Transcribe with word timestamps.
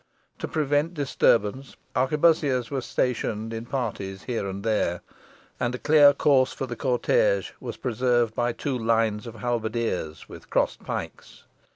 To 0.39 0.47
prevent 0.47 0.95
disturbance, 0.95 1.75
arquebussiers 1.95 2.71
were 2.71 2.81
stationed 2.81 3.53
in 3.53 3.67
parties 3.67 4.23
here 4.23 4.47
and 4.49 4.63
there, 4.63 5.01
and 5.59 5.75
a 5.75 5.77
clear 5.77 6.11
course 6.11 6.51
for 6.53 6.65
the 6.65 6.75
cortège 6.75 7.51
was 7.59 7.77
preserved 7.77 8.33
by 8.33 8.51
two 8.51 8.75
lines 8.75 9.27
of 9.27 9.35
halberdiers 9.35 10.27
with 10.27 10.49
crossed 10.49 10.83
pikes. 10.83 11.43